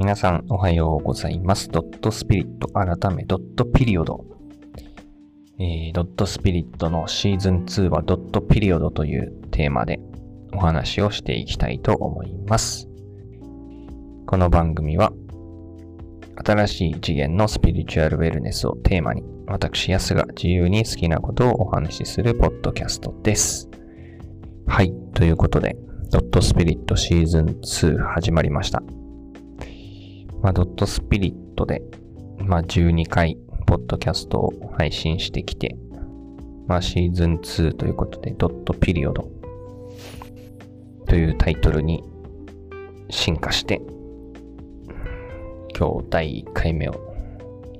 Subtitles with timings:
[0.00, 1.68] 皆さんおはようございます。
[1.68, 4.24] ドットスピリット改めドットピリオド。
[5.58, 10.00] えー、ドットスピリットのシーズン2はドットピリオドというテーマで
[10.54, 12.88] お話をしていきたいと思います。
[14.26, 15.12] この番組は
[16.46, 23.68] 新しい次元のスピリチュアルウェルネスをテーマに私、ヤスが自由に好きなことをお話しするポッドキャストです。
[24.66, 24.94] はい。
[25.12, 25.76] ということで、
[26.10, 28.82] ドットスピリットシーズン2始まりました。
[30.42, 31.82] まあ、ドットスピリットで、
[32.38, 33.36] まあ、12回、
[33.66, 35.76] ポッドキャストを配信してきて、
[36.66, 39.28] まあ、シーズン2ということで、ドットピリオド
[41.06, 42.02] というタイトルに
[43.10, 43.82] 進化して、
[45.78, 46.94] 今日第1回目を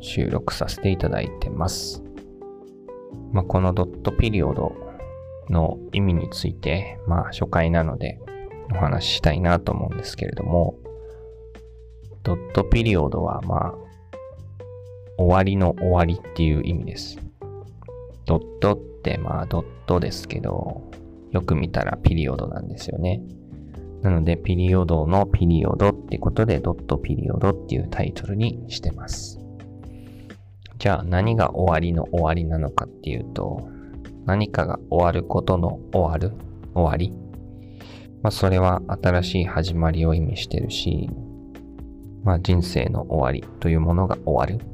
[0.00, 2.02] 収録させていただいてます。
[3.32, 4.74] まあ、このドットピリオド
[5.48, 8.20] の意味について、まあ、初回なので
[8.72, 10.78] お話ししたいなと思うんですけれども、
[12.22, 13.74] ドットピリオドは、まあ、
[15.16, 17.18] 終わりの終わりっていう意味です。
[18.26, 20.82] ドットって、まあ、ドットですけど、
[21.30, 23.22] よく見たらピリオドなんですよね。
[24.02, 29.38] なので、ピリオドのピリオドってことで、ドットピリオドっていうタイトルにしてます。
[30.78, 33.68] じゃあ、何が終わりの終わりなのかっていうと、
[34.26, 36.36] 何かが終わることの終わる
[36.74, 37.12] 終わり
[38.22, 41.08] まあ、それは新しい始まりを意味してるし、
[42.22, 44.64] まあ、人生の終わりというものが終わる。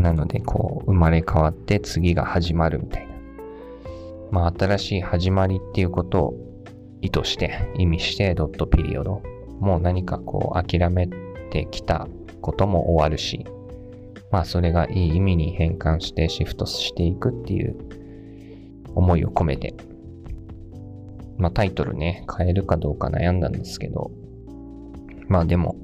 [0.00, 3.14] なので、こう、生まれ変わって次が始まるみたいな。
[4.30, 6.34] まあ、新しい始まりっていうことを
[7.00, 9.22] 意図して、意味して、ドットピリオド。
[9.60, 11.08] もう何かこう、諦め
[11.50, 12.08] てきた
[12.40, 13.46] ことも終わるし、
[14.30, 17.76] まあ、それがいい意味に変換してシフトしていくっていう
[18.94, 19.74] 思いを込めて、
[21.38, 24.10] まあ、タイトルね、変えるかどうか悩んだんですけど、
[25.28, 25.76] まあでも、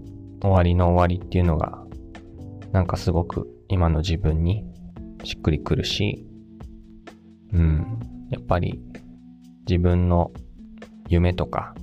[0.42, 1.82] 終わりの終わりっていうのが、
[2.72, 4.64] なんかすごく今の自分に
[5.24, 6.26] しっくりくるし、
[7.52, 8.82] うん、やっぱり
[9.68, 10.32] 自分の
[11.08, 11.74] 夢とか、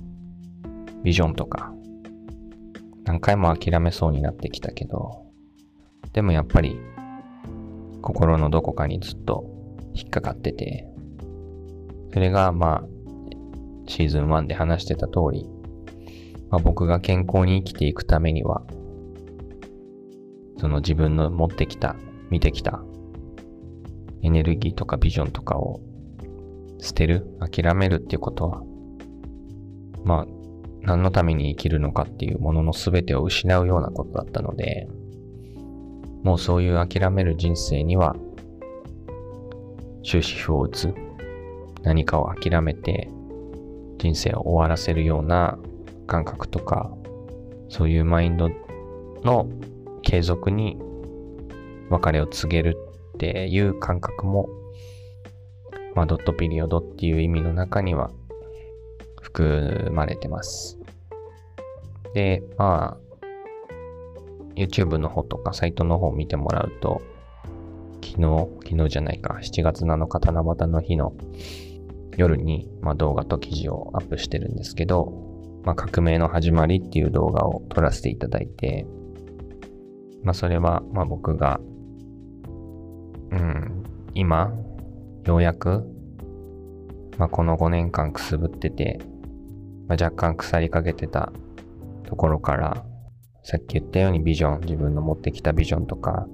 [1.02, 1.72] ビジョンとか、
[3.04, 5.24] 何回も諦めそうになってきたけど、
[6.12, 6.78] でもやっぱり
[8.02, 9.44] 心のどこかにずっと
[9.94, 10.86] 引っかかってて、
[12.12, 12.84] それがまあ、
[13.86, 15.46] シーズン1で話してた通り、
[16.50, 18.62] まあ、僕が健康に生きていくためには、
[20.58, 21.96] その自分の持ってきた、
[22.30, 22.82] 見てきた
[24.22, 25.80] エネルギーとかビジョンとかを
[26.78, 28.62] 捨てる、諦めるっていうことは、
[30.04, 30.26] まあ、
[30.82, 34.88] 何のために生きるのかっていうものの全てを失うようなことだったので、
[36.22, 38.16] もうそういう諦める人生には、
[40.04, 40.94] 終止符を打つ。
[41.82, 43.08] 何かを諦めて
[43.98, 45.58] 人生を終わらせるような
[46.10, 46.90] 感覚とか、
[47.68, 48.50] そういうマインド
[49.22, 49.48] の
[50.02, 50.76] 継続に
[51.88, 52.76] 別れを告げる
[53.14, 54.48] っていう感覚も、
[55.94, 58.10] まあ、ドットピリオドっていう意味の中には
[59.22, 60.80] 含まれてます。
[62.12, 63.26] で、まあ、
[64.56, 67.00] YouTube の方とかサイトの方を見てもらうと、
[68.02, 71.12] 昨日、昨日じゃないか、7月7日七夕の日の
[72.16, 75.29] 夜に、まあ、動画と記事をアップしてるんですけど、
[75.64, 78.86] まあ、革命の始まりっていう動画を撮らせていただいて、
[80.22, 81.60] まあ、それは、まあ、僕が、
[83.30, 83.84] うん、
[84.14, 84.52] 今、
[85.24, 85.84] ようやく、
[87.18, 88.98] まあ、この5年間くすぶってて、
[89.88, 91.32] まあ、若干腐りかけてた
[92.04, 92.84] ところから、
[93.42, 96.26] さっき言ったようにビジョン、自分の持ってきたビジョンとか、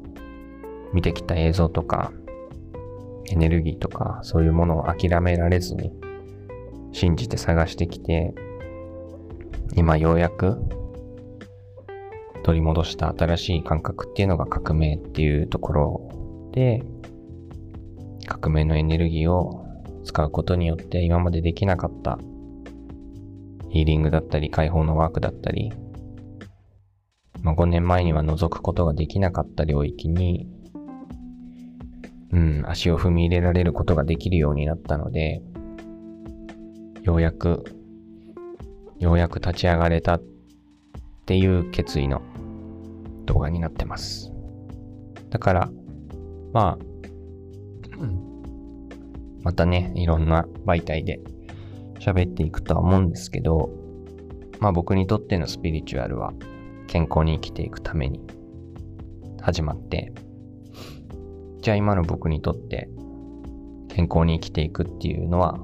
[0.92, 2.12] 見てきた映像とか、
[3.30, 5.92] エネルギーとか、そういうものを諦められずに、
[6.92, 8.34] 信じて探してきて、
[9.74, 10.58] 今ようやく
[12.44, 16.82] 取り戻した新しい感覚っていうのが革命っていうところで、
[18.26, 19.66] 革命のエネルギーを
[20.04, 22.18] 使うことによって今までできなかった
[23.70, 25.72] ヒーリングだったり解放のワークだったり、
[27.42, 30.48] まあ、5年前には覗くことができなかった領域に
[32.32, 35.42] うん、足を踏み入れられることができるようになったので、
[37.02, 37.64] ようやく、
[38.98, 40.22] ようやく立ち上がれたっ
[41.26, 42.22] ていう決意の
[43.26, 44.32] 動画になってます。
[45.30, 45.70] だから、
[46.52, 46.86] まあ、
[49.42, 51.20] またね、いろんな媒体で
[52.00, 53.70] 喋っていくとは思うんですけど、
[54.60, 56.32] まあ僕にとってのスピリチュアルは
[56.86, 58.20] 健康に生きていくために
[59.40, 60.12] 始まって、
[61.60, 62.88] じゃあ今の僕にとって
[63.88, 65.58] 健康に生きていくっていうのは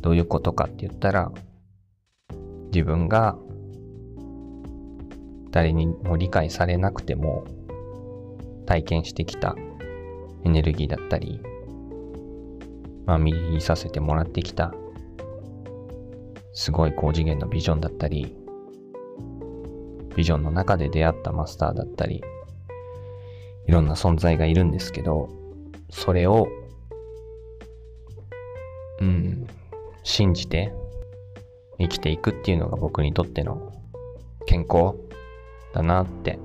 [0.00, 1.30] どういうことかって言ったら
[2.76, 3.38] 自分が
[5.50, 7.46] 誰にも理解されなくても
[8.66, 9.56] 体験してきた
[10.44, 11.40] エネルギーだったり、
[13.06, 14.74] まあ見させてもらってきた
[16.52, 18.36] すごい高次元のビジョンだったり、
[20.14, 22.22] ビジョンの中で出会ったマスターだったり、
[23.66, 25.30] いろんな存在がいるんですけど、
[25.88, 26.46] それを、
[29.00, 29.46] うん、
[30.02, 30.74] 信じて
[31.78, 33.72] 生きていくっていうのが僕にとっての
[34.46, 34.94] 健康
[35.74, 36.38] だなって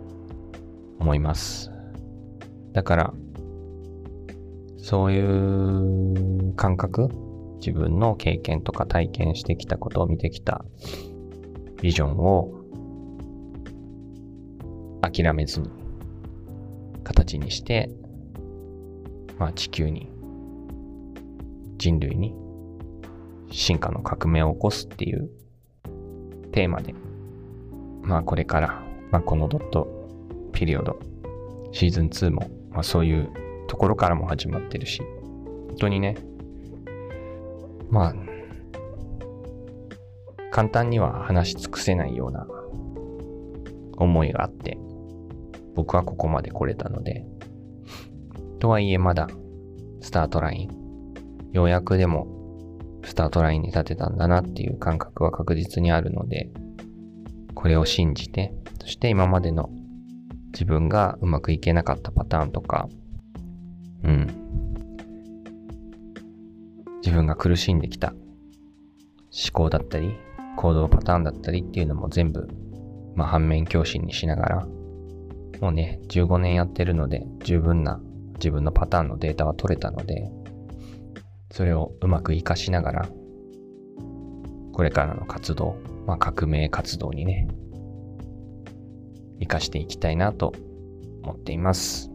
[1.00, 1.72] 思います。
[2.74, 3.14] だから、
[4.78, 7.10] そういう感覚
[7.58, 10.66] 自分の経験とか体験してきたことを見てきた
[11.82, 12.62] ビジョンを
[15.02, 15.70] 諦めずに
[17.04, 17.90] 形にして、
[19.38, 20.10] まあ、地球に
[21.78, 22.34] 人類に
[23.52, 25.30] 進化の革命を起こすっていう
[26.52, 26.96] テーマで、
[28.02, 28.82] まあこれから、
[29.12, 31.00] まあ、このドットピリオド
[31.72, 33.30] シーズン2も、まあ、そういう
[33.68, 35.02] ところからも始まってるし、
[35.68, 36.16] 本当にね、
[37.90, 38.16] まあ、
[40.52, 42.48] 簡単には話し尽くせないような
[43.98, 44.78] 思いがあって、
[45.76, 47.26] 僕はここまで来れたので、
[48.60, 49.28] とはいえまだ
[50.02, 52.41] スタートライン、ようやくでも
[53.12, 56.50] スタートラインに立てたんだなっていう感覚は確実にあるので、
[57.56, 59.70] これを信じて、そして今までの
[60.54, 62.88] 自分がうまくいけなかったパターンとか、
[64.06, 64.28] うん、
[67.04, 68.20] 自分が苦しんできた思
[69.52, 70.16] 考だったり、
[70.56, 72.48] 行動パターンだったりっていうのも全部、
[73.16, 74.66] まあ、反面教師にしながら、
[75.60, 78.00] もうね、15年やってるので、十分な
[78.36, 80.32] 自分のパターンのデータは取れたので、
[81.52, 83.10] それをうまく活かしながら、
[84.74, 85.76] これからの活動、
[86.08, 87.48] まあ、革命活動にね、
[89.40, 90.54] 活かしていきたいなと
[91.24, 92.10] 思っています。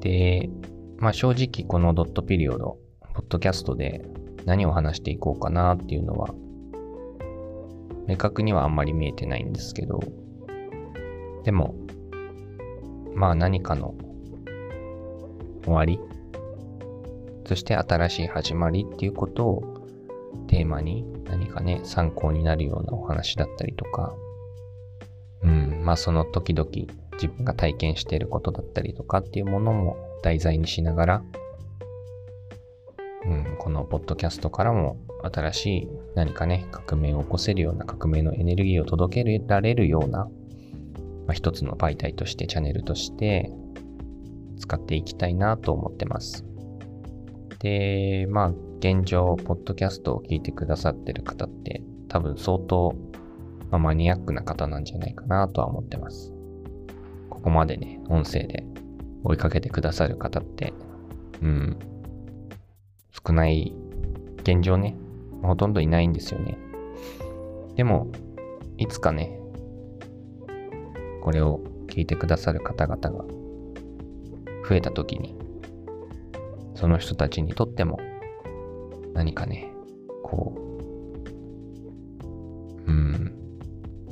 [0.00, 0.48] で、
[0.98, 2.78] まあ正直このドットピリオド、
[3.14, 4.04] ポッドキャストで
[4.44, 6.28] 何を話していこうかなっていうのは、
[8.06, 10.00] 明確にはあんまり見えてないんですけど、
[11.44, 11.74] でも、
[13.14, 13.94] まあ何かの
[15.64, 16.00] 終わり、
[17.46, 19.62] そして新しい始まりっていうことを
[20.48, 24.14] テーマに何かね、参考になるようなお話だったりとか、
[25.42, 26.68] うん、まあその時々
[27.14, 31.22] 自分が体験していることだったりとかっていうものも題材にしながら、
[33.24, 40.30] うん、このポッドキャストからも新しい何かね、革命を起こせるような革命のエネルギーを届けられるような、ま
[41.28, 43.50] あ、一つの媒体として、チャンネルとして
[44.58, 46.44] 使っていきたいなと思ってます。
[47.58, 48.48] で、まあ、
[48.78, 52.94] 現状、ポッドキャストを聞いてくださってる方って多分相当、
[53.70, 56.32] まあ、マニアックな方なんじゃないかなとは思ってます。
[57.30, 58.64] ここまでね、音声で
[59.24, 60.72] 追いかけてくださる方って、
[61.42, 61.78] うん、
[63.26, 63.74] 少ない
[64.42, 64.96] 現状ね、
[65.42, 66.58] ほとんどいないんですよね。
[67.74, 68.08] でも、
[68.78, 69.38] いつかね、
[71.22, 73.24] これを聞いてくださる方々が
[74.68, 75.36] 増えた時に、
[76.76, 77.98] その人たちにとっても
[79.14, 79.72] 何かね、
[80.22, 80.54] こ
[82.86, 83.32] う、うん、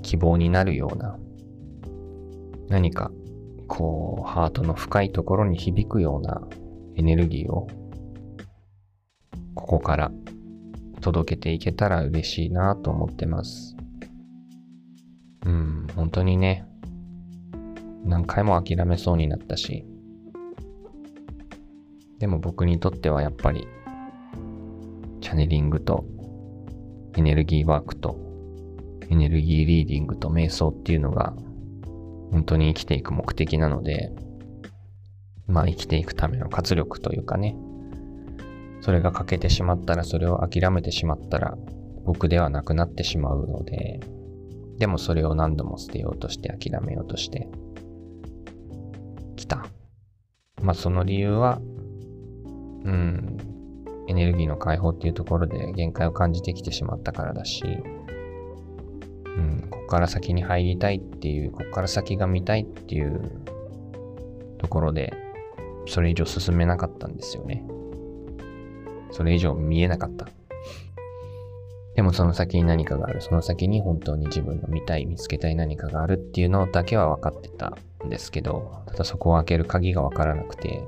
[0.02, 1.18] 希望になるような、
[2.68, 3.12] 何か、
[3.68, 6.40] こう、ハートの深いところに響くような
[6.96, 7.68] エネルギーを
[9.54, 10.10] ここから
[11.02, 13.76] 届けていけたら嬉しいなと思ってます。
[15.44, 16.66] うん、本当にね、
[18.06, 19.84] 何回も諦めそうになったし、
[22.24, 23.68] でも僕にとってはやっぱり、
[25.20, 26.06] チャネリングと
[27.18, 28.16] エネルギーワークと
[29.10, 31.34] エネルギーリーディングと瞑想っていうのが
[32.30, 34.10] 本当に生きていく目的なので、
[35.48, 37.58] まあ生きていくための活力というかね、
[38.80, 41.58] それが欠けてしまったら、それを諦めてしまったら、
[42.06, 44.00] 僕ではなくなってしまうので、
[44.78, 47.50] でもそれを何度も捨てようとして諦めようとして
[49.36, 49.66] きた。
[50.62, 51.60] まあその理由は、
[52.84, 53.38] うん、
[54.08, 57.64] エネルギーの解放っていうところで限界を感じてきてしまったからだし、
[59.36, 63.42] うん、ここから先に入りたいっていう、ここから先が見たいっていう
[64.58, 65.12] ところで、
[65.86, 67.64] それ以上進めなかったんですよね。
[69.10, 70.28] それ以上見えなかった。
[71.94, 73.20] でもその先に何かがある。
[73.20, 80.82] その先に本当に自分の見たい、見つけたい何かがあるっていうのだけは分かってたんですけど、ただそこを開ける鍵が分からなくて、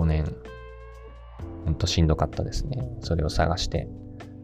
[0.00, 0.24] 5年、
[1.64, 2.90] ほんとしんどかったですね。
[3.00, 3.88] それを探して、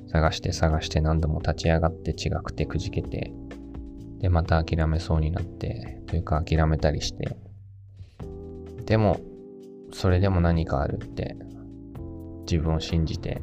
[0.08, 3.32] 探して探して何度も立ち上がって違くてくじけて、
[4.18, 7.36] で、また諦めそうになって、というか諦めたりして、
[8.84, 9.20] でも、
[9.92, 11.36] それでも何かあるって、
[12.48, 13.42] 自分を信じて、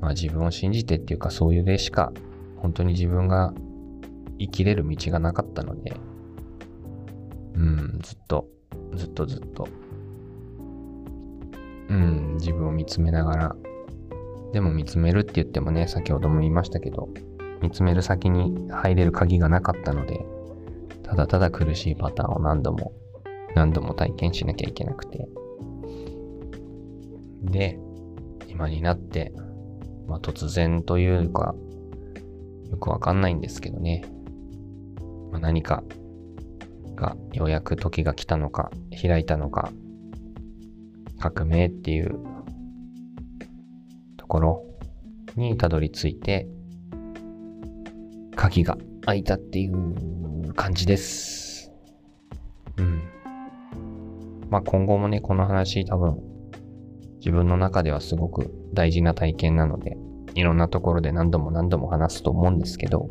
[0.00, 2.12] まあ自分を信じてっていうかそういう例しか、
[2.58, 3.52] 本当に自分が
[4.38, 5.92] 生きれる道がなかったので、
[7.54, 8.46] うん、ずっと、
[8.94, 9.68] ずっとずっと、
[11.88, 13.56] うん、自分を見つめながら、
[14.52, 17.08] でも見つめるって言ってもね、先ほども言いましたけど、
[17.62, 20.24] 見つめる先に入れる鍵がなかったので、
[21.02, 22.92] ただただ苦しいパターンを何度も、
[23.54, 25.28] 何度も体験しなきゃいけなくて。
[27.42, 27.78] で、
[28.48, 29.32] 今になって、
[30.06, 31.54] まあ突然というか、
[32.70, 34.04] よくわかんないんですけどね。
[35.30, 35.82] まあ、何か
[36.94, 39.72] がようやく時が来たのか、開いたのか、
[41.18, 42.18] 革命っていう
[44.16, 44.64] ところ
[45.36, 46.48] にたどり着いて、
[48.36, 51.72] 鍵が開いたっていう感じです。
[52.76, 53.02] うん。
[54.48, 56.18] まあ今後もね、この話多分
[57.18, 59.96] 自分の中ではすごく大事な体験なので、
[60.34, 63.08] いろんなところで何度も何度も話すと思うんですけど、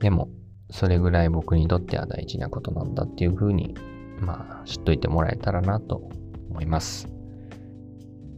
[0.00, 0.28] でも、
[0.70, 3.74] それぐらい僕にとっては大事なことなんだっていうふうに、
[4.20, 6.10] まあ、知っといてもらえたらなと
[6.56, 7.06] 思います。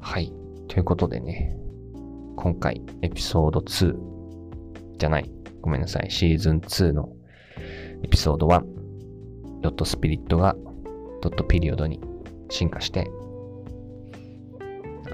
[0.00, 0.32] はい。
[0.66, 1.56] ということでね、
[2.34, 3.94] 今回エピソード2
[4.98, 7.10] じゃない、ごめんなさい、シーズン2の
[8.02, 8.64] エピソード1、
[9.60, 10.56] ドットスピリットが
[11.22, 12.00] ドットピリオドに
[12.50, 13.08] 進化して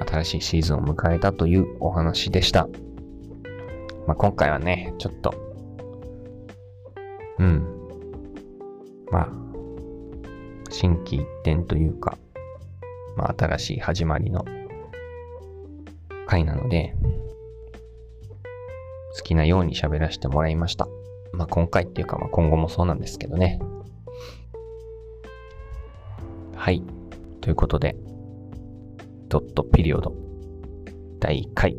[0.08, 2.66] 新しいシーズンを迎えたというお話でした。
[4.06, 5.34] まあ、今回はね、ちょっと、
[7.38, 7.66] うん。
[9.10, 9.28] まあ、
[10.70, 12.16] 心機一転というか、
[13.16, 14.44] まあ、新しい始まりの
[16.26, 16.94] 回なので、
[19.16, 20.88] 好きなように喋らせてもらいました。
[21.32, 23.60] まあ、今回っていうか、まあ、今後もそうなんですけどね。
[26.56, 26.82] はい。
[27.40, 27.96] ということで、
[29.28, 30.14] ドットピリオド
[31.20, 31.76] 第1回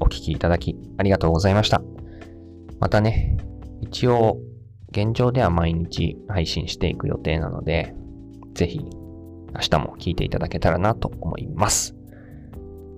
[0.00, 1.82] お聞きいただきありがとうございました。
[2.80, 3.36] またね、
[3.80, 4.38] 一応
[4.90, 7.94] 現状では毎日配信していく予定なので、
[8.54, 8.80] ぜひ
[9.54, 11.94] 明日も聞いていただけたらなと思います。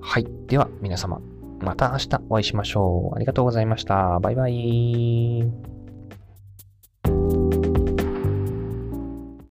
[0.00, 0.26] はい。
[0.46, 1.20] では皆様、
[1.60, 3.16] また明日お会いしましょう。
[3.16, 4.18] ありがとうございました。
[4.20, 5.75] バイバイ。